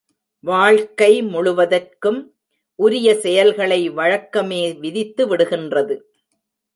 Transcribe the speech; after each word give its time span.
வாழ்க்கை 0.43 1.09
முழுவதற்கும் 1.23 2.17
உரிய 2.79 3.13
செயல்களை 3.15 3.89
வழக்கமே 3.89 4.73
விதித்துவிடுகின்றது. 4.81 5.97